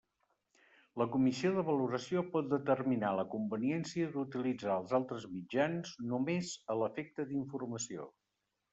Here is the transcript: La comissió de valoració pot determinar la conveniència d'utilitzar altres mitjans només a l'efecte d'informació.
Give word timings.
La 1.01 1.05
comissió 1.15 1.51
de 1.57 1.63
valoració 1.67 2.23
pot 2.37 2.49
determinar 2.55 3.13
la 3.21 3.27
conveniència 3.35 4.09
d'utilitzar 4.17 4.81
altres 5.01 5.31
mitjans 5.37 5.97
només 6.11 6.59
a 6.77 6.83
l'efecte 6.83 7.31
d'informació. 7.33 8.15